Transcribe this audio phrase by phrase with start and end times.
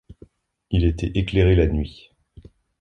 [0.71, 2.09] Il était éclairé la nuit.